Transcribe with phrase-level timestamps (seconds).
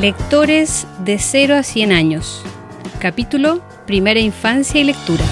[0.00, 2.42] Lectores de 0 a 100 años.
[3.00, 5.22] Capítulo Primera Infancia y Lectura.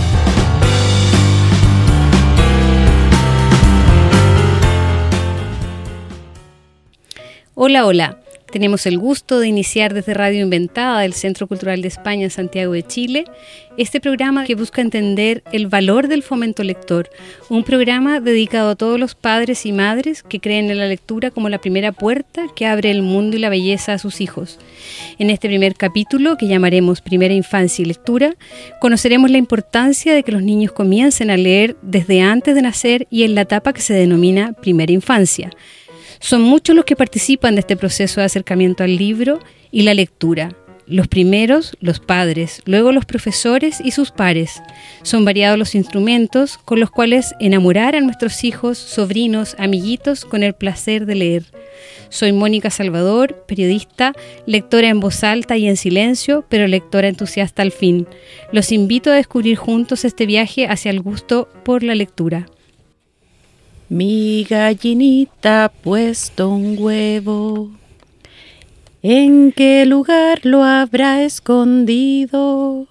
[7.54, 8.18] Hola, hola.
[8.50, 12.82] Tenemos el gusto de iniciar desde Radio Inventada del Centro Cultural de España Santiago de
[12.82, 13.24] Chile
[13.76, 17.10] este programa que busca entender el valor del fomento lector,
[17.50, 21.48] un programa dedicado a todos los padres y madres que creen en la lectura como
[21.50, 24.58] la primera puerta que abre el mundo y la belleza a sus hijos.
[25.18, 28.34] En este primer capítulo, que llamaremos Primera Infancia y Lectura,
[28.80, 33.24] conoceremos la importancia de que los niños comiencen a leer desde antes de nacer y
[33.24, 35.50] en la etapa que se denomina Primera Infancia.
[36.20, 39.40] Son muchos los que participan de este proceso de acercamiento al libro
[39.70, 40.54] y la lectura.
[40.86, 44.62] Los primeros, los padres, luego los profesores y sus pares.
[45.02, 50.54] Son variados los instrumentos con los cuales enamorar a nuestros hijos, sobrinos, amiguitos con el
[50.54, 51.44] placer de leer.
[52.08, 54.14] Soy Mónica Salvador, periodista,
[54.46, 58.06] lectora en voz alta y en silencio, pero lectora entusiasta al fin.
[58.50, 62.46] Los invito a descubrir juntos este viaje hacia el gusto por la lectura.
[63.90, 67.70] Mi gallinita ha puesto un huevo.
[69.00, 72.86] ¿En qué lugar lo habrá escondido?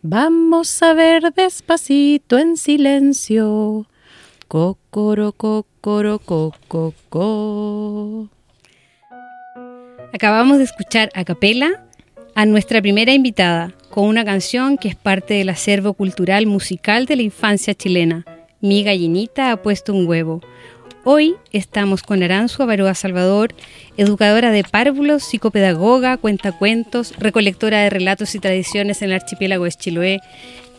[0.00, 3.86] Vamos a ver despacito en silencio.
[4.48, 8.30] Cocoro, cocoro, coco.
[10.14, 11.84] Acabamos de escuchar a capela
[12.34, 17.16] a nuestra primera invitada con una canción que es parte del acervo cultural musical de
[17.16, 18.24] la infancia chilena
[18.62, 20.40] mi gallinita ha puesto un huevo.
[21.04, 23.54] Hoy estamos con Aranzu Avaroa Salvador,
[23.96, 30.20] educadora de párvulos, psicopedagoga, cuentacuentos, recolectora de relatos y tradiciones en el archipiélago de Chiloé,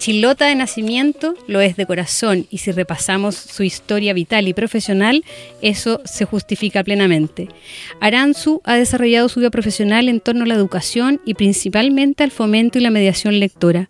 [0.04, 5.24] Chilota de nacimiento lo es de corazón y si repasamos su historia vital y profesional,
[5.62, 7.48] eso se justifica plenamente.
[8.02, 12.78] Aranzu ha desarrollado su vida profesional en torno a la educación y principalmente al fomento
[12.78, 13.88] y la mediación lectora.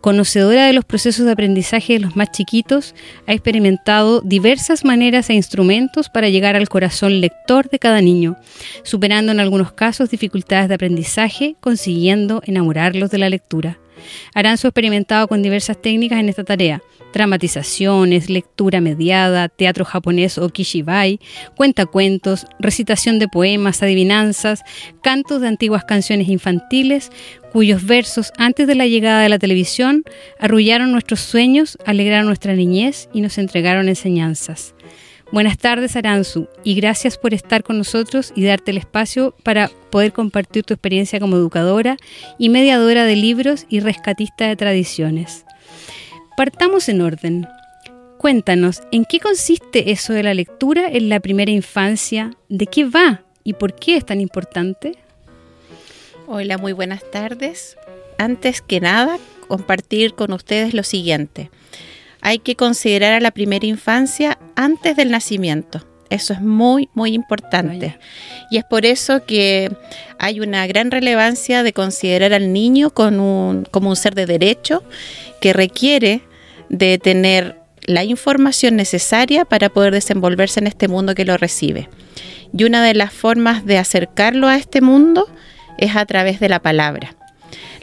[0.00, 2.94] Conocedora de los procesos de aprendizaje de los más chiquitos,
[3.26, 8.36] ha experimentado diversas maneras e instrumentos para llegar al corazón lector de cada niño,
[8.84, 13.80] superando en algunos casos dificultades de aprendizaje, consiguiendo enamorarlos de la lectura.
[14.34, 16.82] Aranzo ha experimentado con diversas técnicas en esta tarea.
[17.12, 21.18] Dramatizaciones, lectura mediada, teatro japonés o kishibai,
[21.56, 24.62] cuentacuentos, recitación de poemas, adivinanzas,
[25.02, 27.10] cantos de antiguas canciones infantiles,
[27.52, 30.04] cuyos versos antes de la llegada de la televisión
[30.38, 34.75] arrullaron nuestros sueños, alegraron nuestra niñez y nos entregaron enseñanzas.
[35.32, 40.12] Buenas tardes, Aranzu, y gracias por estar con nosotros y darte el espacio para poder
[40.12, 41.96] compartir tu experiencia como educadora
[42.38, 45.44] y mediadora de libros y rescatista de tradiciones.
[46.36, 47.48] Partamos en orden.
[48.18, 52.30] Cuéntanos, ¿en qué consiste eso de la lectura en la primera infancia?
[52.48, 54.92] ¿De qué va y por qué es tan importante?
[56.28, 57.76] Hola, muy buenas tardes.
[58.16, 61.50] Antes que nada, compartir con ustedes lo siguiente
[62.26, 65.86] hay que considerar a la primera infancia antes del nacimiento.
[66.10, 68.00] Eso es muy, muy importante.
[68.50, 69.70] Y es por eso que
[70.18, 74.82] hay una gran relevancia de considerar al niño como un ser de derecho
[75.40, 76.20] que requiere
[76.68, 81.88] de tener la información necesaria para poder desenvolverse en este mundo que lo recibe.
[82.52, 85.28] Y una de las formas de acercarlo a este mundo
[85.78, 87.14] es a través de la palabra.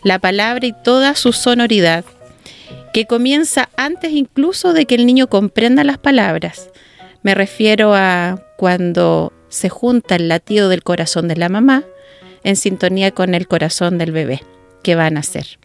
[0.04, 2.04] La palabra y toda su sonoridad,
[2.94, 6.70] que comienza antes incluso de que el niño comprenda las palabras.
[7.24, 11.84] Me refiero a cuando se junta el latido del corazón de la mamá
[12.44, 14.44] en sintonía con el corazón del bebé
[14.84, 15.60] que va a nacer.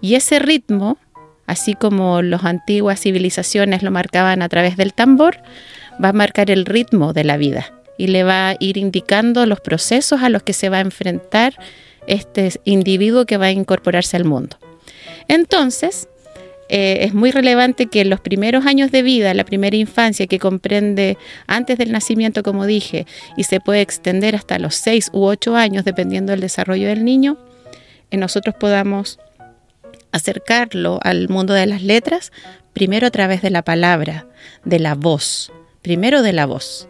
[0.00, 0.98] Y ese ritmo,
[1.46, 5.38] así como las antiguas civilizaciones lo marcaban a través del tambor,
[6.02, 9.60] va a marcar el ritmo de la vida y le va a ir indicando los
[9.60, 11.54] procesos a los que se va a enfrentar
[12.06, 14.58] este individuo que va a incorporarse al mundo.
[15.28, 16.08] Entonces,
[16.68, 20.38] eh, es muy relevante que en los primeros años de vida, la primera infancia que
[20.38, 25.56] comprende antes del nacimiento, como dije, y se puede extender hasta los 6 u 8
[25.56, 27.38] años, dependiendo del desarrollo del niño,
[28.10, 29.18] en nosotros podamos
[30.12, 32.32] acercarlo al mundo de las letras,
[32.72, 34.26] primero a través de la palabra,
[34.64, 35.52] de la voz,
[35.82, 36.88] primero de la voz.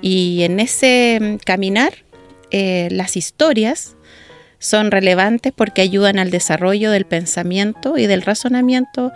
[0.00, 1.92] Y en ese caminar,
[2.50, 3.96] eh, las historias
[4.62, 9.12] son relevantes porque ayudan al desarrollo del pensamiento y del razonamiento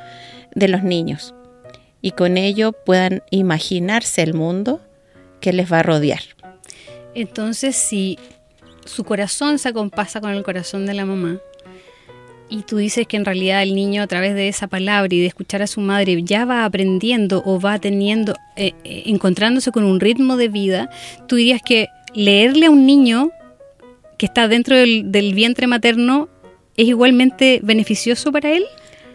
[0.55, 1.35] de los niños
[2.07, 4.81] y con ello puedan imaginarse el mundo
[5.41, 6.21] que les va a rodear.
[7.17, 8.17] Entonces, si
[8.85, 11.41] su corazón se acompasa con el corazón de la mamá,
[12.49, 15.27] y tú dices que en realidad el niño a través de esa palabra y de
[15.27, 19.99] escuchar a su madre ya va aprendiendo o va teniendo, eh, eh, encontrándose con un
[19.99, 20.89] ritmo de vida,
[21.27, 23.33] tú dirías que leerle a un niño
[24.19, 26.29] que está dentro del, vientre materno
[26.77, 28.65] es igualmente beneficioso para él?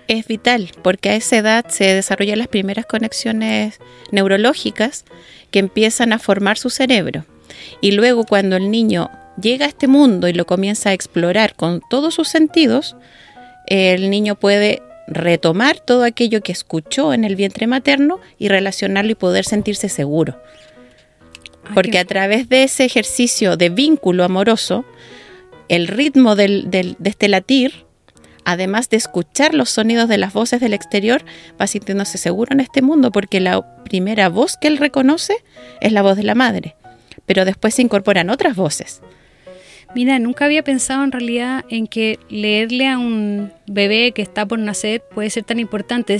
[0.07, 3.79] Es vital, porque a esa edad se desarrollan las primeras conexiones
[4.11, 5.05] neurológicas
[5.51, 7.25] que empiezan a formar su cerebro.
[7.81, 9.09] Y luego cuando el niño
[9.41, 12.95] llega a este mundo y lo comienza a explorar con todos sus sentidos,
[13.67, 19.15] el niño puede retomar todo aquello que escuchó en el vientre materno y relacionarlo y
[19.15, 20.41] poder sentirse seguro.
[21.73, 24.85] Porque a través de ese ejercicio de vínculo amoroso,
[25.69, 27.85] el ritmo del, de este latir,
[28.45, 31.23] además de escuchar los sonidos de las voces del exterior,
[31.59, 35.35] va sintiéndose seguro en este mundo, porque la primera voz que él reconoce
[35.79, 36.75] es la voz de la madre,
[37.25, 39.01] pero después se incorporan otras voces.
[39.93, 44.57] Mira, nunca había pensado en realidad en que leerle a un bebé que está por
[44.57, 46.19] nacer puede ser tan importante.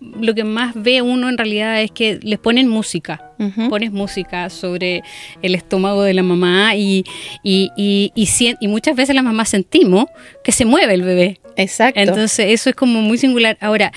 [0.00, 3.22] Lo que más ve uno en realidad es que les ponen música.
[3.70, 5.02] Pones música sobre
[5.40, 7.04] el estómago de la mamá y,
[7.42, 10.06] y, y, y, muchas veces las mamás sentimos
[10.44, 11.40] que se mueve el bebé.
[11.56, 12.00] Exacto.
[12.00, 13.56] Entonces eso es como muy singular.
[13.62, 13.92] Ahora,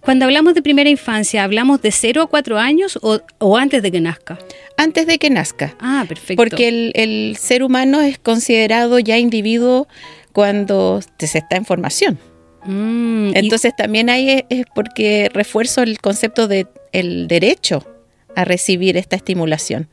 [0.00, 3.90] cuando hablamos de primera infancia, ¿hablamos de 0 a 4 años o, o antes de
[3.90, 4.38] que nazca?
[4.76, 5.74] Antes de que nazca.
[5.80, 6.40] Ah, perfecto.
[6.40, 9.88] Porque el, el ser humano es considerado ya individuo
[10.32, 12.18] cuando se está en formación.
[12.64, 17.86] Mm, Entonces también ahí es, porque refuerzo el concepto de el derecho
[18.34, 19.88] a recibir esta estimulación.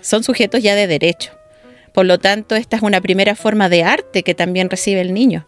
[0.00, 1.32] Son sujetos ya de derecho.
[1.92, 5.46] Por lo tanto, esta es una primera forma de arte que también recibe el niño.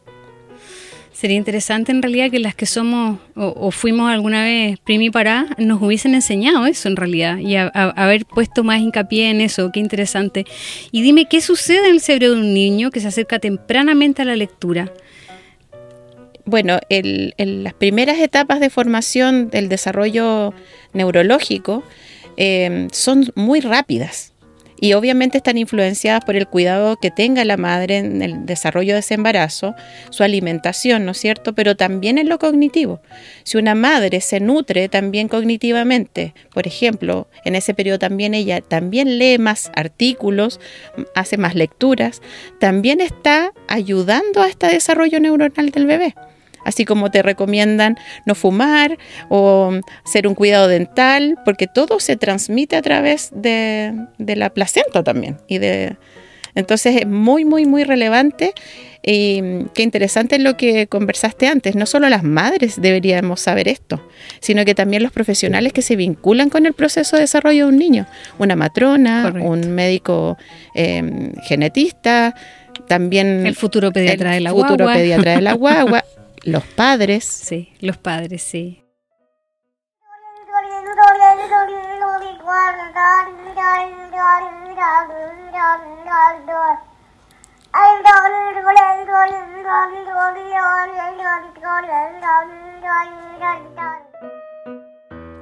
[1.12, 4.78] Sería interesante en realidad que las que somos o, fuimos alguna vez
[5.12, 9.70] para nos hubiesen enseñado eso en realidad y haber puesto más hincapié en eso.
[9.70, 10.46] Qué interesante.
[10.92, 14.24] Y dime, ¿qué sucede en el cerebro de un niño que se acerca tempranamente a
[14.24, 14.90] la lectura?
[16.50, 20.52] Bueno, en las primeras etapas de formación del desarrollo
[20.92, 21.82] neurológico
[22.36, 24.30] eh, son muy rápidas
[24.80, 29.00] y obviamente están influenciadas por el cuidado que tenga la madre en el desarrollo de
[29.00, 29.74] ese embarazo,
[30.08, 31.54] su alimentación, ¿no es cierto?
[31.54, 33.00] Pero también en lo cognitivo.
[33.44, 39.18] Si una madre se nutre también cognitivamente, por ejemplo, en ese periodo también ella también
[39.18, 40.60] lee más artículos,
[41.14, 42.22] hace más lecturas,
[42.58, 46.14] también está ayudando a este desarrollo neuronal del bebé
[46.64, 48.98] así como te recomiendan no fumar
[49.28, 49.72] o
[50.04, 55.38] hacer un cuidado dental, porque todo se transmite a través de, la placenta también.
[55.48, 55.96] Y de,
[56.54, 58.52] entonces es muy, muy, muy relevante
[59.02, 59.42] y
[59.74, 61.74] qué interesante es lo que conversaste antes.
[61.74, 64.06] No solo las madres deberíamos saber esto,
[64.40, 67.78] sino que también los profesionales que se vinculan con el proceso de desarrollo de un
[67.78, 68.06] niño.
[68.38, 70.36] Una matrona, un médico
[70.74, 72.34] em, genetista,
[72.88, 76.04] también el futuro pediatra de la futuro pediatra de la guagua.
[76.44, 77.24] Los padres.
[77.24, 78.82] Sí, los padres, sí.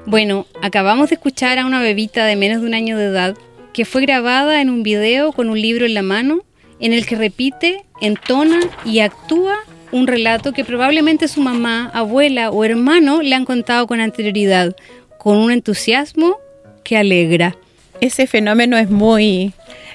[0.07, 3.37] Bueno, acabamos de escuchar a una bebita de menos de un año de edad
[3.73, 6.41] que fue grabada en un video con un libro en la mano
[6.81, 9.59] en el que repite, entona y actúa
[9.93, 14.77] un relato que probablemente su mamá, abuela o hermano le han contado con anterioridad,
[15.19, 16.39] con un entusiasmo
[16.85, 17.57] que alegra.
[18.01, 19.53] Ese fenómeno es muy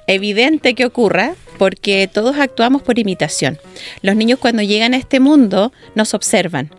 [0.07, 3.57] evidente que ocurra porque todos actuamos por imitación.
[4.01, 6.71] Los niños cuando llegan a este mundo nos observan.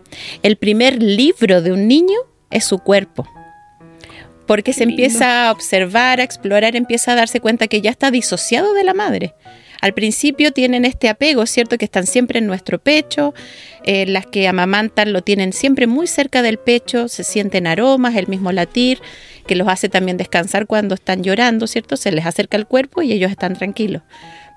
[0.42, 2.18] El primer libro de un niño
[2.50, 3.26] es su cuerpo.
[4.46, 8.74] Porque se empieza a observar, a explorar, empieza a darse cuenta que ya está disociado
[8.74, 9.34] de la madre.
[9.84, 11.76] Al principio tienen este apego, ¿cierto?
[11.76, 13.34] Que están siempre en nuestro pecho,
[13.84, 18.26] eh, las que amamantan lo tienen siempre muy cerca del pecho, se sienten aromas, el
[18.26, 19.02] mismo latir,
[19.46, 21.98] que los hace también descansar cuando están llorando, ¿cierto?
[21.98, 24.00] Se les acerca el cuerpo y ellos están tranquilos.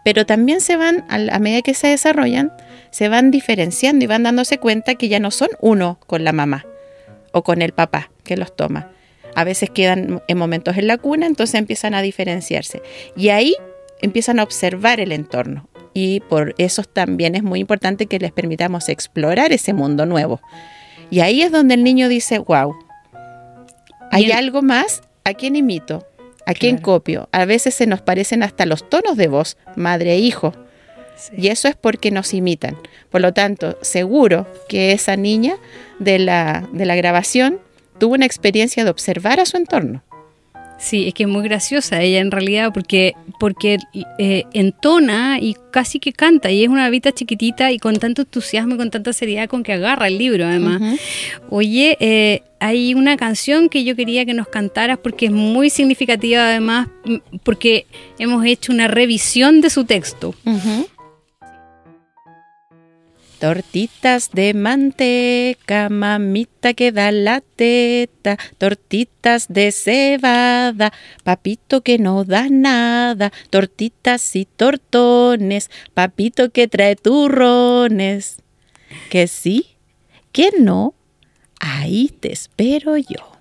[0.06, 2.54] Pero también se van, a medida que se desarrollan,
[2.90, 6.66] se van diferenciando y van dándose cuenta que ya no son uno con la mamá
[7.34, 8.92] o con el papá que los toma.
[9.36, 12.82] A veces quedan en momentos en la cuna, entonces empiezan a diferenciarse.
[13.18, 13.58] Y ahí
[14.02, 15.70] empiezan a observar el entorno.
[15.94, 20.42] Y por eso también es muy importante que les permitamos explorar ese mundo nuevo.
[21.10, 22.76] Y ahí es donde el niño dice, wow,
[24.12, 26.08] hay algo más, ¿a quién imito?
[26.46, 27.28] ¿A quién copio?
[27.32, 30.54] A veces se nos parecen hasta los tonos de voz, madre e hijo.
[31.36, 32.78] Y eso es porque nos imitan.
[33.10, 35.58] Por lo tanto, seguro que esa niña
[36.00, 37.60] de la, de la grabación
[38.00, 40.04] tuvo una experiencia de observar a su entorno.
[40.80, 43.78] Sí, es que es muy graciosa ella en realidad porque, porque
[44.20, 48.76] eh, entona y casi que canta y es una vita chiquitita y con tanto entusiasmo
[48.76, 51.00] y con tanta seriedad con que agarra el libro además.
[51.50, 56.48] Oye, eh, hay una canción que yo quería que nos cantaras porque es muy significativa
[56.48, 56.88] además
[57.44, 57.86] porque
[58.20, 60.36] hemos hecho una revisión de su texto.
[63.40, 70.92] Tortitas de manteca, mamita que da la teta, tortitas de cebada,
[71.24, 78.42] papito que no da nada, tortitas y tortones, papito que trae turrones.
[79.12, 79.78] Que sí,
[80.32, 80.96] que no,
[81.60, 83.37] ahí te espero yo.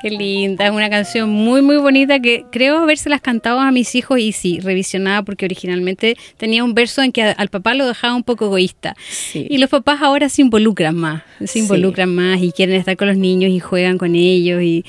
[0.00, 4.18] Qué linda, es una canción muy muy bonita que creo habérselas cantado a mis hijos
[4.18, 8.24] y sí, revisionada porque originalmente tenía un verso en que al papá lo dejaba un
[8.24, 8.96] poco egoísta.
[9.34, 13.18] Y los papás ahora se involucran más, se involucran más y quieren estar con los
[13.18, 14.62] niños y juegan con ellos.
[14.62, 14.84] Y,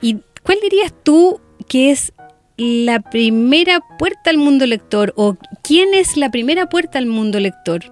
[0.00, 2.12] ¿Y cuál dirías tú que es
[2.56, 7.82] la primera puerta al mundo lector o quién es la primera puerta al mundo lector?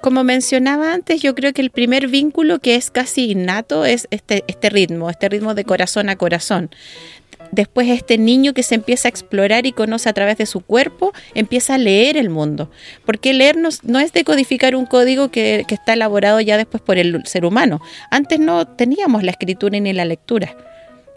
[0.00, 4.44] Como mencionaba antes, yo creo que el primer vínculo que es casi innato es este,
[4.46, 6.70] este ritmo, este ritmo de corazón a corazón.
[7.50, 11.12] Después este niño que se empieza a explorar y conoce a través de su cuerpo,
[11.34, 12.70] empieza a leer el mundo.
[13.06, 17.24] Porque leer no, es decodificar un código que, que está elaborado ya después por el
[17.26, 17.80] ser humano.
[18.10, 20.56] Antes no teníamos la escritura ni la lectura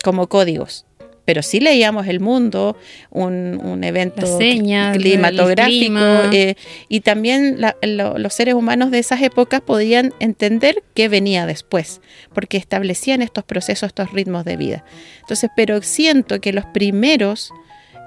[0.04, 0.86] como códigos
[1.32, 2.76] pero sí leíamos el mundo,
[3.10, 5.98] un, evento climatográfico,
[6.34, 6.56] eh,
[6.90, 12.02] y también los seres humanos de esas épocas podían entender qué venía después,
[12.34, 14.84] porque establecían estos procesos, estos ritmos de vida.
[15.22, 17.54] Entonces, pero siento que los primeros,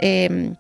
[0.01, 0.51] eh,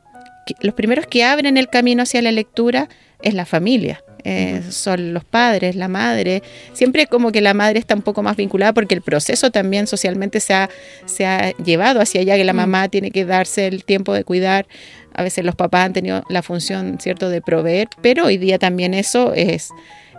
[0.62, 2.88] los primeros que abren el camino hacia la lectura
[3.20, 4.02] es la familia.
[4.24, 6.42] Eh, son los padres, la madre.
[6.72, 10.40] Siempre como que la madre está un poco más vinculada porque el proceso también socialmente
[10.40, 10.70] se ha,
[11.04, 14.66] se ha llevado hacia allá, que la mamá tiene que darse el tiempo de cuidar.
[15.14, 18.94] A veces los papás han tenido la función, ¿cierto?, de proveer, pero hoy día también
[18.94, 19.70] eso es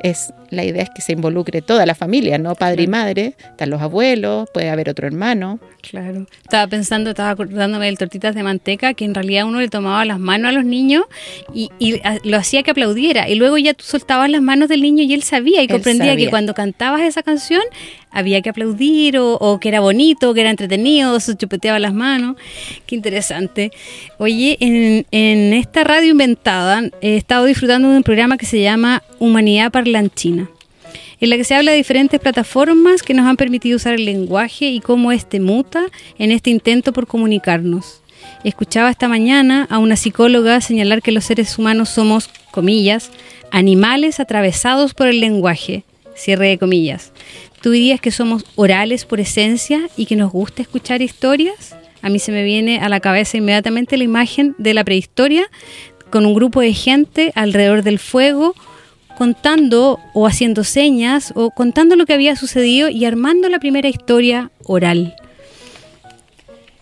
[0.02, 2.56] es la idea es que se involucre toda la familia, ¿no?
[2.56, 5.60] Padre y madre, están los abuelos, puede haber otro hermano.
[5.82, 6.26] Claro.
[6.44, 10.20] Estaba pensando, estaba acordándome del tortitas de manteca, que en realidad uno le tomaba las
[10.20, 11.06] manos a los niños
[11.54, 11.70] y,
[12.24, 13.30] lo hacía que aplaudiera.
[13.30, 16.30] Y luego ya tú soltabas las manos del niño y él sabía y comprendía que
[16.30, 17.62] cuando cantabas esa canción
[18.12, 22.36] había que aplaudir o, que era bonito, que era entretenido, se chupeteaba las manos.
[22.86, 23.72] Qué interesante.
[24.18, 29.04] Oye, en, en esta radio inventada he estado disfrutando de un programa que se llama
[29.20, 30.45] Humanidad Parlanchina
[31.20, 34.66] en la que se habla de diferentes plataformas que nos han permitido usar el lenguaje
[34.68, 35.86] y cómo éste muta
[36.18, 38.02] en este intento por comunicarnos.
[38.44, 43.12] Escuchaba esta mañana a una psicóloga señalar que los seres humanos somos, comillas,
[43.52, 45.84] animales atravesados por el lenguaje,
[46.16, 47.12] cierre de comillas.
[47.62, 51.76] ¿Tú dirías que somos orales por esencia y que nos gusta escuchar historias?
[52.02, 55.50] A mí se me viene a la cabeza inmediatamente la imagen de la prehistoria
[56.12, 58.54] con un grupo de gente alrededor del fuego
[59.16, 64.52] contando o haciendo señas o contando lo que había sucedido y armando la primera historia
[64.64, 65.16] oral.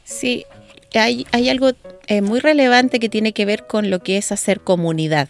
[0.04, 0.46] Sí,
[0.94, 1.72] hay, algo
[2.08, 5.30] eh, muy relevante que tiene que ver con lo que es hacer comunidad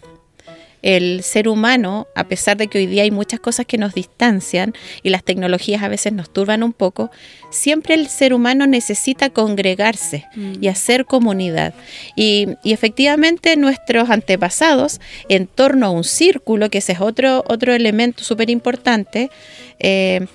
[0.84, 4.74] el ser humano, a pesar de que hoy día hay muchas cosas que nos distancian
[5.02, 7.10] y las tecnologías a veces nos turban un poco,
[7.50, 10.52] siempre el ser humano necesita congregarse mm.
[10.60, 11.72] y hacer comunidad.
[12.16, 15.00] Y, efectivamente nuestros antepasados,
[15.30, 19.30] en torno a un círculo, que ese es otro, otro elemento súper importante,
[19.78, 20.26] eh,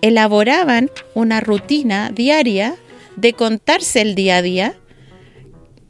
[0.00, 2.76] elaboraban una rutina diaria
[3.16, 4.74] de contarse el día a día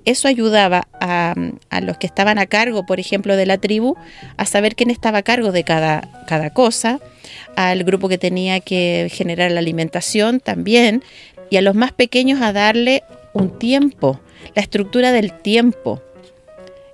[0.04, 1.34] eso ayudaba a,
[1.82, 3.96] los que estaban a cargo, por ejemplo, de la tribu,
[4.36, 6.02] a saber quién estaba a cargo de cada,
[6.52, 7.00] cosa,
[7.56, 11.02] al grupo que tenía que generar la alimentación también,
[11.50, 14.20] y a los más pequeños a darle un tiempo,
[14.54, 16.02] la estructura del tiempo.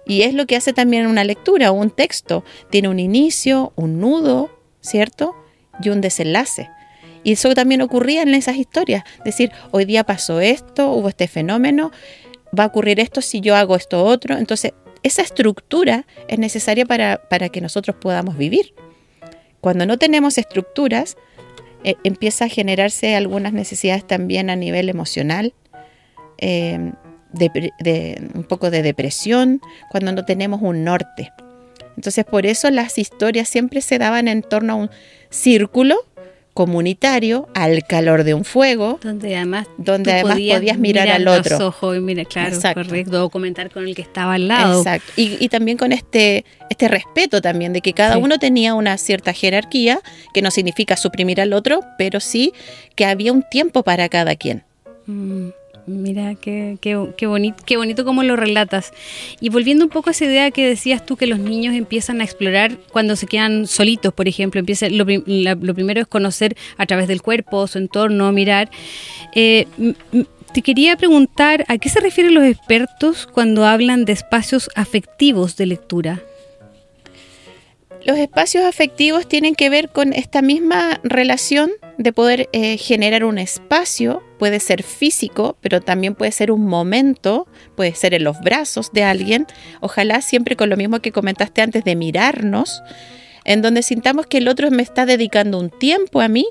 [0.06, 2.42] Y es lo que hace también una lectura, un texto.
[2.70, 4.50] Tiene un inicio, un nudo,
[4.80, 5.36] ¿cierto?
[5.82, 6.70] Y un desenlace.
[7.22, 9.04] Y eso también ocurría en esas historias.
[9.24, 11.92] Decir, hoy día pasó esto, hubo este fenómeno,
[12.56, 14.36] va a ocurrir esto si yo hago esto otro.
[14.36, 18.74] Entonces, esa estructura es necesaria para, que nosotros podamos vivir.
[19.60, 21.16] Cuando no tenemos estructuras,
[21.84, 25.54] eh, empieza a generarse algunas necesidades también a nivel emocional,
[26.38, 26.92] em,
[27.32, 31.32] de, un poco de depresión, cuando no tenemos un norte.
[31.96, 34.90] Entonces, por eso las historias siempre se daban en torno a un
[35.30, 35.96] círculo
[36.58, 41.56] comunitario al calor de un fuego, donde además, donde además podías, mirar, al otro.
[41.56, 44.80] Los ojos y mira, claro, correcto, comentar con el que estaba al lado.
[44.80, 45.12] Exacto.
[45.14, 50.00] Y, también con este, este respeto también de que cada uno tenía una cierta jerarquía,
[50.34, 52.52] que no significa suprimir al otro, pero sí
[52.96, 54.64] que había un tiempo para cada quien.
[55.06, 55.50] Mm.
[55.88, 58.92] Mira, qué, qué, qué, bonito, qué bonito cómo lo relatas.
[59.40, 62.24] Y volviendo un poco a esa idea que decías tú que los niños empiezan a
[62.24, 67.22] explorar cuando se quedan solitos, por ejemplo, empieza, lo, primero es conocer a través del
[67.22, 68.70] cuerpo, su entorno, mirar.
[69.34, 69.66] Eh,
[70.52, 75.66] te quería preguntar, ¿a qué se refieren los expertos cuando hablan de espacios afectivos de
[75.66, 76.22] lectura?
[78.04, 83.38] Los espacios afectivos tienen que ver con esta misma relación de poder eh, generar un
[83.38, 88.92] espacio, puede ser físico, pero también puede ser un momento, puede ser en los brazos
[88.92, 89.46] de alguien,
[89.80, 92.82] ojalá siempre con lo mismo que comentaste antes de mirarnos,
[93.44, 96.46] en donde sintamos que el otro me está dedicando un tiempo a mí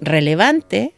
[0.00, 0.92] relevante,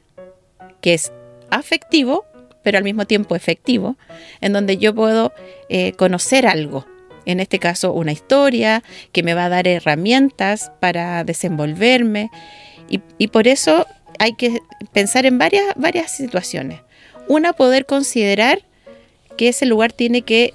[0.81, 1.13] que es
[1.51, 2.25] afectivo,
[2.65, 3.97] pero al mismo tiempo efectivo,
[4.41, 5.33] en donde yo puedo
[5.69, 6.85] eh, conocer algo
[7.29, 8.83] en este caso una historia
[9.13, 12.31] que me va a dar herramientas para desenvolverme
[12.89, 13.87] y, por eso
[14.19, 14.61] hay que
[14.95, 16.81] pensar en varias, varias situaciones.
[17.29, 18.63] Una, poder considerar
[19.37, 20.55] que ese lugar tiene que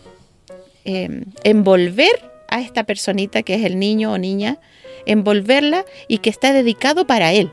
[0.83, 4.57] em, envolver a esta personita que es el niño o niña,
[5.05, 7.51] envolverla y que está dedicado para él.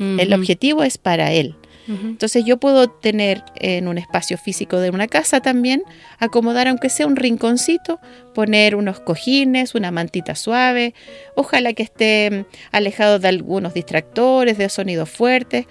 [0.00, 1.56] El objetivo es para él.
[1.88, 5.82] Entonces yo puedo tener en un espacio físico de una casa también,
[6.18, 7.98] acomodar aunque sea un rinconcito,
[8.34, 10.92] poner unos cojines, una mantita suave,
[11.34, 15.64] ojalá que esté alejado de algunos distractores, de sonidos fuertes,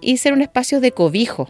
[0.00, 1.48] y ser un espacio de cobijo,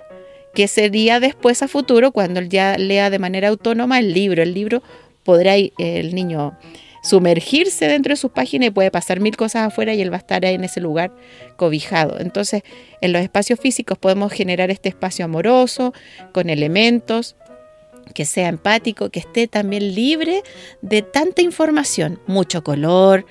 [0.54, 4.42] que sería después a futuro cuando él ya lea de manera autónoma el libro.
[4.42, 4.82] El libro
[5.22, 6.58] podrá el niño
[7.06, 10.18] sumergirse dentro de sus páginas y puede pasar mil cosas afuera y él va a
[10.18, 11.12] estar ahí en ese lugar
[11.56, 12.18] cobijado.
[12.18, 12.62] Entonces,
[13.00, 15.94] en los espacios físicos podemos generar este espacio amoroso,
[16.32, 17.36] con elementos,
[18.12, 20.42] que sea empático, que esté también libre
[20.82, 23.24] de tanta información, mucho color,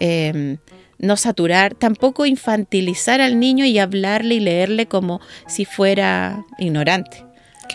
[0.00, 0.58] em,
[0.98, 7.29] no saturar, tampoco infantilizar al niño y hablarle y leerle como si fuera ignorante.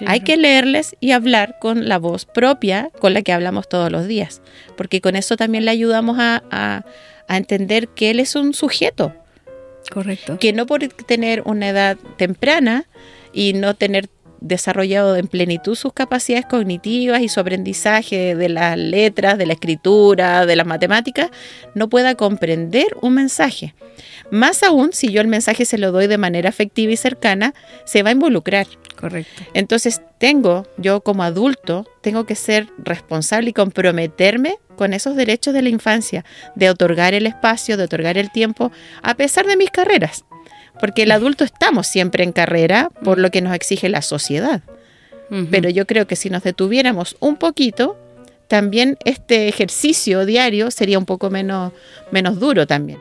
[0.05, 4.07] Hay que leerles y hablar con la voz propia con la que hablamos todos los
[4.07, 4.41] días,
[4.75, 6.43] porque con eso también le ayudamos a,
[7.27, 9.13] a entender que él es un sujeto.
[9.91, 10.39] Correcto.
[10.39, 12.85] Que no por tener una edad temprana
[13.33, 14.09] y no tener
[14.41, 20.45] desarrollado en plenitud sus capacidades cognitivas y su aprendizaje de las letras, de la escritura,
[20.45, 21.29] de las matemáticas,
[21.73, 23.75] no pueda comprender un mensaje.
[24.31, 27.53] Más aún, si yo el mensaje se lo doy de manera afectiva y cercana,
[27.85, 28.67] se va a involucrar.
[28.99, 29.43] Correcto.
[29.53, 35.61] Entonces tengo, yo como adulto, tengo que ser responsable y comprometerme con esos derechos de
[35.61, 38.71] la infancia, de otorgar el espacio, de otorgar el tiempo,
[39.01, 40.25] a pesar de mis carreras.
[40.79, 44.61] Porque el adulto estamos siempre en carrera por lo que nos exige la sociedad.
[45.49, 47.97] Pero yo creo que si nos detuviéramos un poquito,
[48.47, 51.73] también este ejercicio diario sería un poco menos,
[52.11, 52.99] menos duro también.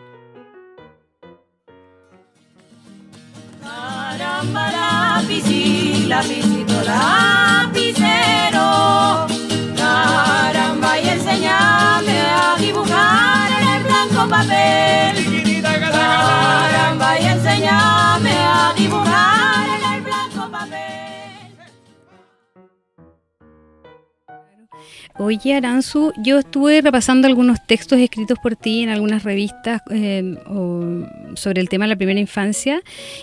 [25.18, 30.36] Oye, Aranzu, yo estuve repasando algunos textos escritos por ti en algunas revistas eh,
[31.34, 32.82] sobre el tema de la primera infancia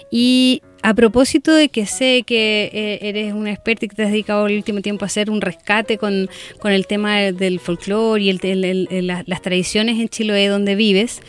[0.09, 4.11] y a propósito de que sé que eh, eres una experta y que te has
[4.11, 6.29] dedicado el último tiempo a hacer un rescate con,
[6.63, 11.21] el tema del folclore y el, las tradiciones en Chiloé donde vives,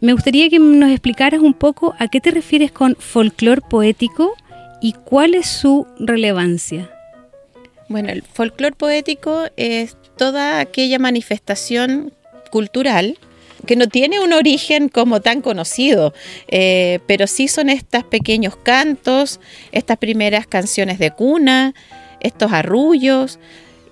[0.00, 4.34] me gustaría que nos explicaras un poco a qué te refieres con folclore poético
[4.80, 6.95] y cuál es su relevancia.
[7.88, 12.12] Bueno, el folclore poético es toda aquella manifestación
[12.50, 13.18] cultural
[13.66, 16.14] que no tiene un origen como tan conocido,
[16.48, 19.40] eh, pero sí son estos pequeños cantos,
[19.72, 21.74] estas primeras canciones de cuna,
[22.20, 23.38] estos arrullos,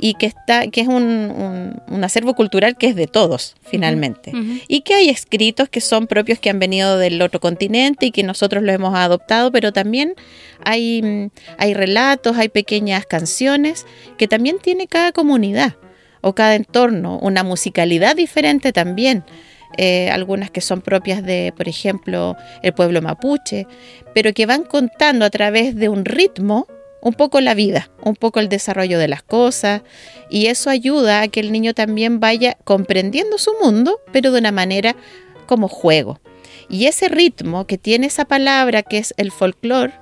[0.04, 4.32] y que, está, que es un, acervo cultural que es de todos, finalmente.
[4.68, 8.22] Y que hay escritos que son propios que han venido del otro continente y que
[8.22, 10.14] nosotros lo hemos adoptado, pero también
[10.62, 13.86] hay, hay relatos, hay pequeñas canciones
[14.18, 15.76] que también tiene cada comunidad
[16.20, 19.24] o cada entorno, una musicalidad diferente también.
[19.78, 23.66] Eh, algunas que son propias de, por ejemplo, el pueblo mapuche,
[24.14, 26.66] pero que van contando a través de un ritmo
[27.04, 29.82] un poco la vida, un poco el desarrollo de las cosas,
[30.30, 34.52] y eso ayuda a que el niño también vaya comprendiendo su mundo, pero de una
[34.52, 34.96] manera
[35.46, 36.18] como juego.
[36.68, 39.92] Y ese ritmo que tiene esa palabra que es el folclore,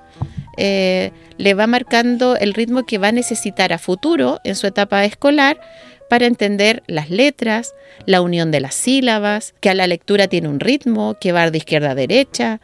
[0.57, 5.03] eh, le va marcando el ritmo que va a necesitar a futuro en su etapa
[5.03, 5.59] escolar
[6.09, 7.73] para entender las letras,
[8.05, 11.57] la unión de las sílabas, que a la lectura tiene un ritmo, que va de
[11.57, 12.61] izquierda a derecha.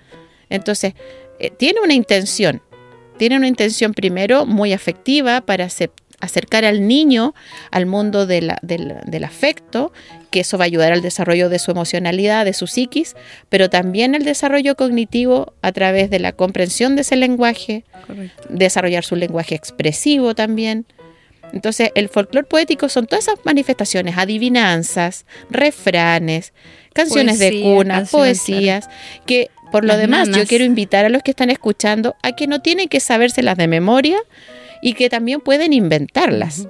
[0.50, 0.94] Entonces,
[1.40, 2.62] eh, tiene una intención,
[3.20, 5.68] tiene una intención primero muy afectiva para
[6.22, 7.36] acercar al niño
[7.70, 9.92] al mundo del afecto,
[10.32, 13.16] que eso va a ayudar al desarrollo de su emocionalidad, de su psiquis,
[13.50, 17.84] pero también el desarrollo cognitivo a través de la comprensión de ese lenguaje,
[18.50, 20.86] desarrollar su lenguaje expresivo también
[21.54, 26.54] Entonces, el folclore poético son todas esas manifestaciones, adivinanzas, refranes,
[26.94, 28.90] canciones de cuna, poesías,
[29.26, 32.62] que por lo demás yo quiero invitar a los que están escuchando a que no
[32.62, 34.18] tienen que sabérselas de memoria
[34.82, 36.68] y que también pueden inventarlas.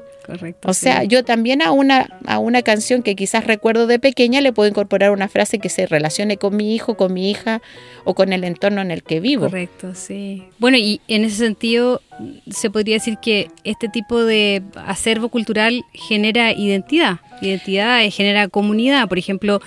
[0.66, 4.54] O sea, yo también a una, a una canción que quizás recuerdo de pequeña le
[4.54, 7.62] puedo incorporar una frase que se relacione con mi hijo, con mi hija
[8.04, 9.46] o con el entorno en el que vivo.
[9.46, 10.44] Correcto, sí.
[10.60, 12.02] Bueno, y en ese sentido
[12.50, 19.08] se podría decir que este tipo de acervo cultural genera identidad, identidad eh, genera comunidad.
[19.08, 19.62] Por ejemplo,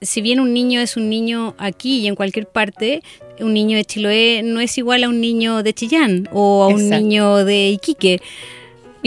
[0.00, 3.02] si bien un niño es un niño aquí y en cualquier parte,
[3.40, 6.88] un niño de Chiloé no es igual a un niño de Chillán o a un
[6.88, 8.20] niño de Iquique.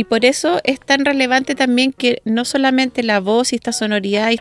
[0.02, 4.32] Y por eso es tan relevante también que no solamente la voz y esta sonoridad
[4.32, 4.40] y,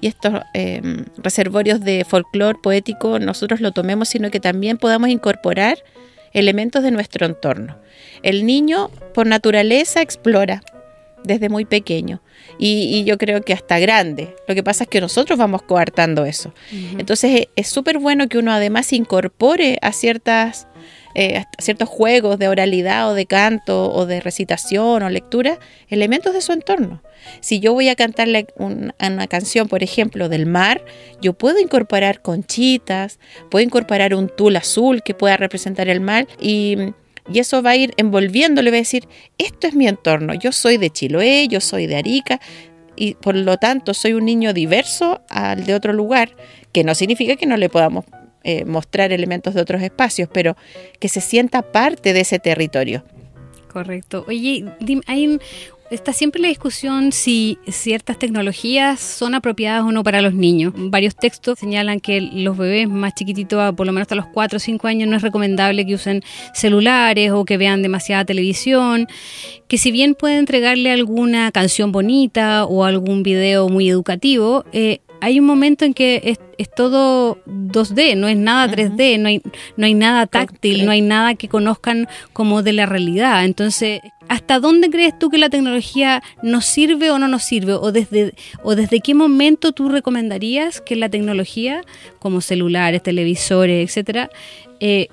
[0.00, 5.76] y estos em, reservorios de folclore poético nosotros lo tomemos, sino que también podamos incorporar
[6.32, 7.76] elementos de nuestro entorno.
[8.22, 10.62] El niño por naturaleza explora
[11.22, 12.22] desde muy pequeño
[12.58, 14.34] y, yo creo que hasta grande.
[14.46, 16.54] Lo que pasa es que nosotros vamos coartando eso.
[16.96, 20.66] Entonces es súper bueno que uno además incorpore a ciertas
[21.20, 26.40] eh, ciertos juegos de oralidad o de canto o de recitación o lectura, elementos de
[26.40, 27.02] su entorno.
[27.40, 30.80] Si yo voy a cantarle una canción, por ejemplo, del mar,
[31.20, 33.18] yo puedo incorporar conchitas,
[33.50, 36.76] puedo incorporar un tul azul que pueda representar el mar y,
[37.28, 40.76] y eso va a ir envolviéndole, va a decir, esto es mi entorno, yo soy
[40.76, 42.40] de Chiloé, yo soy de Arica,
[42.94, 46.36] y por lo tanto soy un niño diverso al de otro lugar,
[46.70, 48.04] que no significa que no le podamos
[48.48, 50.56] eh, mostrar elementos de otros espacios, pero
[50.98, 53.04] que se sienta parte de ese territorio.
[53.70, 54.24] Correcto.
[54.26, 54.64] Oye,
[55.06, 55.38] hay
[55.90, 60.74] Está siempre la discusión si ciertas tecnologías son apropiadas o no para los niños.
[60.76, 64.60] Varios textos señalan que los bebés más chiquititos, por lo menos hasta los 4 o
[64.60, 69.08] 5 años, no es recomendable que usen celulares o que vean demasiada televisión,
[69.66, 75.40] que si bien puede entregarle alguna canción bonita o algún video muy educativo, eh, hay
[75.40, 79.42] un momento en que es, todo 2D, no es nada 3D, no hay,
[79.76, 83.44] no hay nada táctil, no hay nada que conozcan como de la realidad.
[83.44, 87.74] Entonces, ¿hasta dónde crees tú que la tecnología nos sirve o no nos sirve?
[87.74, 91.82] ¿O desde, o desde qué momento tú recomendarías que la tecnología,
[92.18, 94.30] como celulares, televisores, etcétera,
[94.80, 95.08] eh,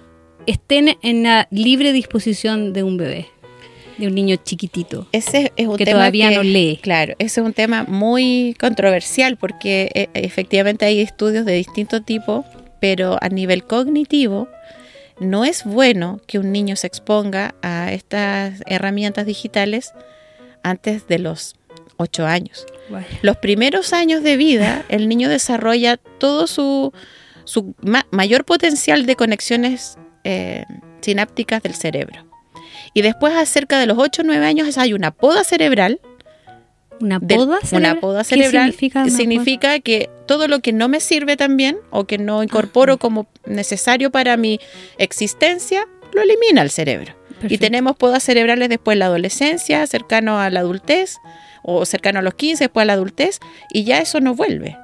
[0.45, 3.27] estén en la libre disposición de un bebé?
[3.97, 5.07] De un niño chiquitito.
[5.11, 6.79] Ese es un que tema todavía no lee.
[6.81, 12.45] Claro, ese es un tema muy controversial porque eh, efectivamente hay estudios de distinto tipo,
[12.79, 14.47] pero a nivel cognitivo
[15.19, 19.93] no es bueno que un niño se exponga a estas herramientas digitales
[20.63, 21.55] antes de los
[21.97, 22.65] 8 años.
[23.21, 26.93] Los primeros años de vida, el niño desarrolla todo su,
[27.45, 27.73] su
[28.11, 30.65] mayor potencial de conexiones eh,
[31.01, 32.25] sinápticas del cerebro.
[32.95, 35.99] Y después, acerca de los 8 o 9 años, hay una poda cerebral.
[37.01, 37.91] ¿Una poda cerebral?
[37.91, 42.17] Una poda cerebral significa, significa que todo lo que no me sirve también o que
[42.17, 42.97] no incorporo ah.
[42.97, 44.61] como necesario para mi
[44.97, 47.13] existencia, lo elimina el cerebro.
[47.49, 51.17] Y tenemos podas cerebrales después de la adolescencia, cercano a la adultez,
[51.63, 53.39] o cercano a los 15, después a la adultez,
[53.73, 54.77] y ya eso no vuelve.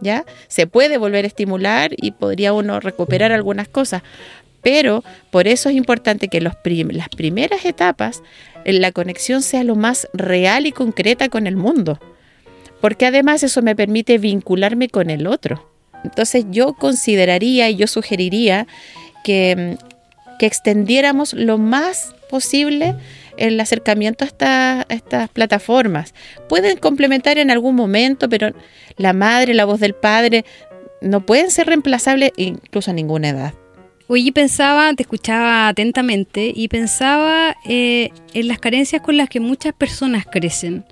[0.00, 0.24] ¿Ya?
[0.48, 4.02] Se puede volver a estimular y podría uno recuperar algunas cosas,
[4.62, 8.22] pero por eso es importante que las primeras etapas
[8.64, 11.98] la conexión sea lo más real y concreta con el mundo,
[12.80, 15.68] porque además eso me permite vincularme con el otro.
[16.04, 18.66] Entonces yo consideraría y yo sugeriría
[19.24, 19.76] que,
[20.38, 22.94] que extendiéramos lo más posible
[23.36, 26.14] el acercamiento a, a, estas plataformas.
[26.48, 28.52] Pueden complementar en algún momento, pero
[28.96, 30.44] la madre, la voz del padre,
[31.00, 33.54] no pueden ser reemplazables incluso a ninguna edad.
[34.14, 39.72] Oye, pensaba, te escuchaba atentamente y pensaba eh, en las carencias con las que muchas
[39.72, 40.84] personas crecen.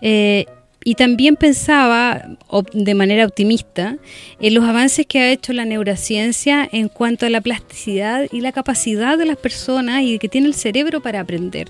[0.00, 0.44] Eh,
[0.82, 2.36] y también pensaba,
[2.72, 3.96] de manera optimista,
[4.40, 8.50] en los avances que ha hecho la neurociencia en cuanto a la plasticidad y la
[8.50, 11.68] capacidad de las personas y que tiene el cerebro para aprender.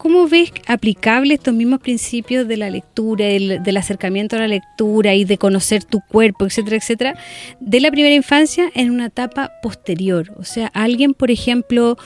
[0.00, 5.26] ¿Cómo ves aplicable estos mismos principios de la lectura, del acercamiento a la lectura y
[5.26, 7.18] de conocer tu cuerpo, etcétera, etcétera,
[7.60, 10.32] de la primera infancia en una etapa posterior?
[10.38, 11.98] O sea, alguien, por ejemplo,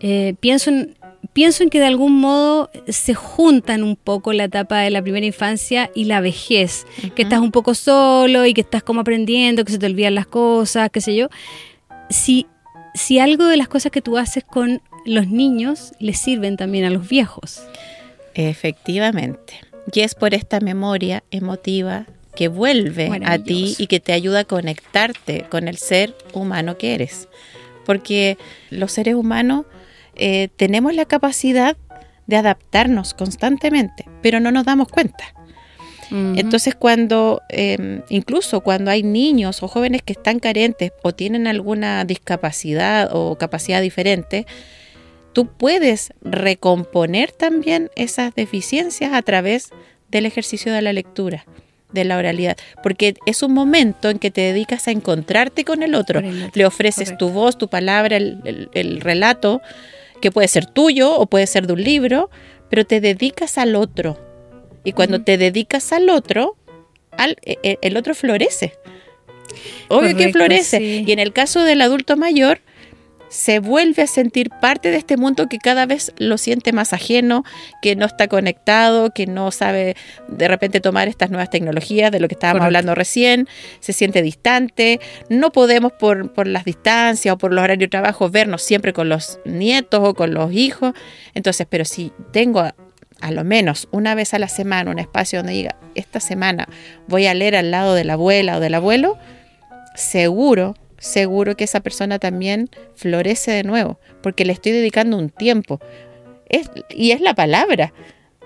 [0.00, 0.98] eh, pienso en,
[1.32, 5.24] pienso en que de algún modo se juntan un poco la etapa de la primera
[5.24, 9.72] infancia y la vejez, que estás un poco solo y que estás como aprendiendo, que
[9.72, 11.28] se te olvidan las cosas, qué sé yo.
[12.10, 12.46] Si,
[12.92, 16.90] si algo de las cosas que tú haces con los niños les sirven también a
[16.90, 17.62] los viejos.
[18.34, 19.60] Efectivamente.
[19.92, 24.44] Y es por esta memoria emotiva que vuelve a ti y que te ayuda a
[24.44, 27.28] conectarte con el ser humano que eres.
[27.84, 28.38] Porque
[28.70, 29.66] los seres humanos
[30.14, 31.76] eh, tenemos la capacidad
[32.26, 35.34] de adaptarnos constantemente, pero no nos damos cuenta.
[36.10, 42.06] Entonces cuando, em, incluso cuando hay niños o jóvenes que están carentes o tienen alguna
[42.06, 44.46] discapacidad o capacidad diferente,
[45.38, 49.70] tú puedes recomponer también esas deficiencias a través
[50.10, 51.46] del ejercicio de la lectura
[51.92, 55.94] de la oralidad, porque es un momento en que te dedicas a encontrarte con el
[55.94, 59.62] otro, le ofreces tu voz, tu palabra, el, relato,
[60.20, 62.30] que puede ser tuyo o puede ser de un libro,
[62.68, 64.18] pero te dedicas al otro.
[64.82, 66.56] Y cuando te dedicas al otro,
[67.44, 68.72] e, e, el otro florece.
[69.86, 70.82] Obvio que florece.
[70.82, 72.60] Y en el caso del adulto mayor,
[73.28, 77.44] se vuelve a sentir parte de este mundo que cada vez lo siente más ajeno,
[77.82, 79.96] que no está conectado, que no sabe
[80.28, 83.48] de repente tomar estas nuevas tecnologías de lo que estábamos hablando recién,
[83.80, 88.30] se siente distante, no podemos por, por las distancias o por los horarios de trabajo
[88.30, 90.94] vernos siempre con los nietos o con los hijos.
[91.34, 92.74] Entonces, pero si tengo a,
[93.20, 96.68] a lo menos una vez a la semana un espacio donde diga, esta semana
[97.06, 99.18] voy a leer al lado de la abuela o del abuelo,
[99.94, 105.80] seguro seguro que esa persona también florece de nuevo, porque le estoy dedicando un tiempo.
[106.90, 107.92] y es la palabra,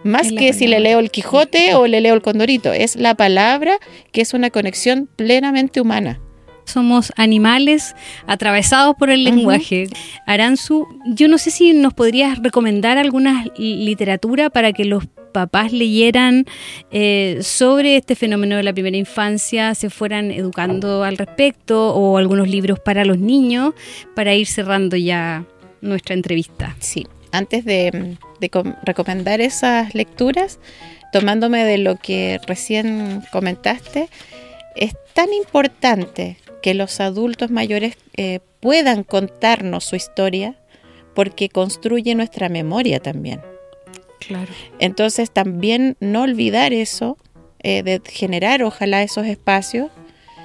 [0.04, 3.78] más que si le leo el Quijote o le leo el Condorito, es la palabra
[4.10, 6.20] que es una conexión plenamente humana.
[6.64, 7.94] Somos animales
[8.26, 9.88] atravesados por el lenguaje.
[10.26, 16.44] Aranzu, yo no sé si nos podrías recomendar alguna literatura para que los papás leyeran
[16.90, 22.48] eh, sobre este fenómeno de la primera infancia, se fueran educando al respecto o algunos
[22.48, 23.74] libros para los niños
[24.14, 25.44] para ir cerrando ya
[25.80, 26.76] nuestra entrevista.
[26.78, 28.16] Sí, antes de,
[28.84, 30.58] recomendar esas lecturas,
[31.12, 34.08] tomándome de lo que recién comentaste,
[34.74, 40.56] es tan importante que los adultos mayores eh, puedan contarnos su historia
[41.14, 43.40] porque construye nuestra memoria también.
[44.78, 47.16] Entonces también no olvidar eso,
[47.62, 49.90] eh, de generar ojalá esos espacios.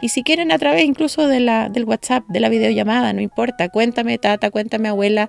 [0.01, 3.69] Y si quieren a través incluso de la, del WhatsApp, de la videollamada, no importa,
[3.69, 5.27] cuéntame tata, cuéntame abuela,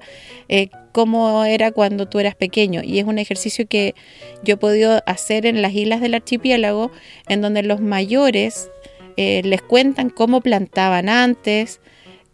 [0.48, 2.82] eh, cómo era cuando tú eras pequeño.
[2.84, 3.94] Y es un ejercicio que
[4.42, 6.90] yo he podido hacer en las islas del archipiélago,
[7.28, 8.70] en donde los mayores
[9.16, 11.80] eh, les cuentan cómo plantaban antes,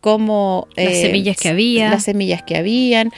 [0.00, 0.66] cómo...
[0.77, 1.88] las semillas que había.
[1.88, 3.11] Las semillas que habían,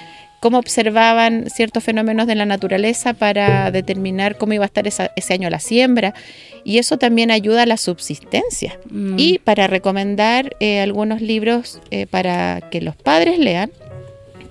[0.47, 5.51] cómo observaban ciertos fenómenos de la naturaleza para determinar cómo iba a estar ese año
[5.51, 6.15] la siembra.
[6.63, 8.79] Y eso también ayuda a la subsistencia.
[8.89, 9.17] Mm.
[9.19, 13.73] Y para recomendar eh, algunos libros eh, para que los padres lean,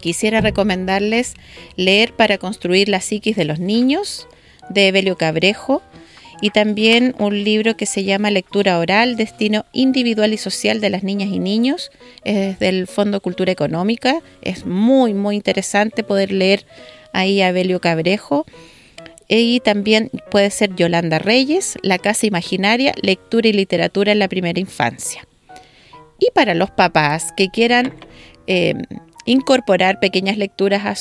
[0.02, 1.36] quisiera recomendarles
[1.78, 4.28] leer para construir la psiquis de los niños
[4.70, 5.82] de Evelio Cabrejo
[6.42, 11.04] y también un libro que se llama Lectura Oral, Destino Individual y Social de las
[11.04, 11.92] Niñas y Niños,
[12.24, 14.22] es del Fondo Cultura Económica.
[14.42, 16.66] Es muy, muy interesante poder leer
[17.14, 18.46] ahí a Cabrejo.
[19.28, 24.60] Y también puede ser Yolanda Reyes, La Casa Imaginaria, Lectura y Literatura en la Primera
[24.60, 25.28] Infancia.
[26.20, 27.96] Y para los papás que quieran
[28.46, 28.76] eh,
[29.26, 30.92] incorporar pequeñas lecturas a,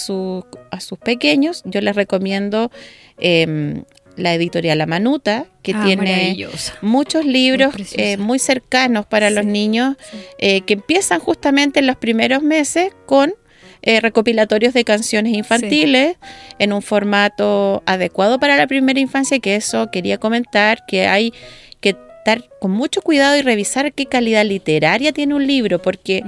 [0.71, 2.71] a, sus pequeños, yo les recomiendo
[3.19, 3.83] eh,
[4.17, 6.49] la editorial La Manuta, que ah, tiene
[6.83, 9.97] muchos libros eh, muy, cercanos para los niños,
[10.39, 13.35] eh, que empiezan justamente en los primeros meses con
[13.83, 16.17] eh, recopilatorios de canciones infantiles
[16.59, 21.33] en un formato adecuado para la primera infancia, que eso quería comentar, que hay
[21.81, 26.23] que estar con mucho cuidado y revisar qué calidad literaria tiene un libro, porque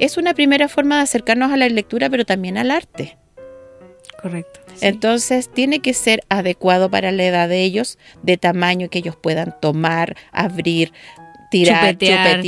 [0.00, 3.16] es una primera forma de acercarnos a la lectura, pero también al arte.
[4.20, 4.60] Correcto.
[4.80, 9.54] Entonces tiene que ser adecuado para la edad de ellos, de tamaño que ellos puedan
[9.60, 10.92] tomar, abrir,
[11.50, 12.42] tirar, chupetear,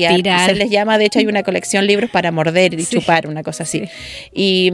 [0.47, 3.43] Se les llama, de hecho hay una colección de libros para morder y chupar, una
[3.43, 3.85] cosa así.
[4.33, 4.73] Y,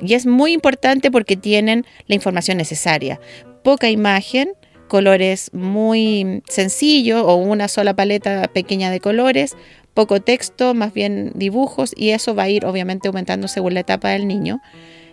[0.00, 3.20] y es muy importante porque tienen la información necesaria.
[3.62, 4.52] Poca imagen,
[4.88, 9.56] colores muy sencillos o una sola paleta pequeña de colores,
[9.94, 14.10] poco texto, más bien dibujos y eso va a ir obviamente aumentando según la etapa
[14.10, 14.60] del niño.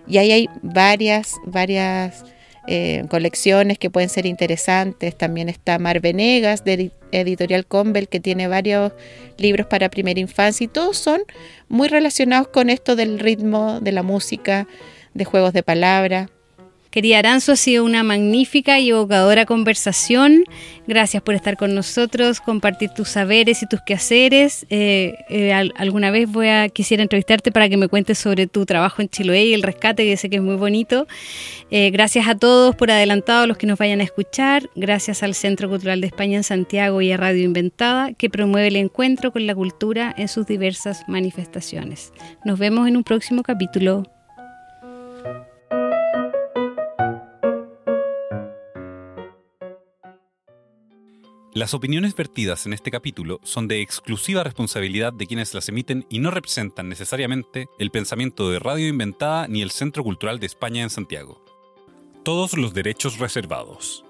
[0.09, 2.25] Y ahí hay varias, varias
[2.67, 5.17] eh, colecciones que pueden ser interesantes.
[5.17, 8.91] También está Mar Venegas de Editorial Convel que tiene varios
[9.37, 11.21] libros para primera infancia y todos son
[11.67, 14.67] muy relacionados con esto del ritmo, de la música,
[15.13, 16.29] de juegos de palabra.
[16.91, 20.43] Querida Aranzo, ha sido una magnífica y evocadora conversación.
[20.87, 24.65] Gracias por estar con nosotros, compartir tus saberes y tus quehaceres.
[24.71, 29.03] Eh, eh, alguna vez voy a quisiera entrevistarte para que me cuentes sobre tu trabajo
[29.03, 31.07] en Chiloé y el rescate, que sé que es muy bonito.
[31.69, 34.67] Eh, gracias a todos por adelantado, a los que nos vayan a escuchar.
[34.75, 38.77] Gracias al Centro Cultural de España en Santiago y a Radio Inventada, que promueve el
[38.77, 42.13] encuentro con la cultura en sus diversas manifestaciones.
[42.43, 44.18] Nos vemos en un próximo capítulo.
[51.53, 56.19] Las opiniones vertidas en este capítulo son de exclusiva responsabilidad de quienes las emiten y
[56.19, 60.91] no representan necesariamente el pensamiento de Radio Inventada ni el Centro Cultural de España en
[60.91, 61.43] Santiago.
[62.23, 64.05] Todos los derechos reservados.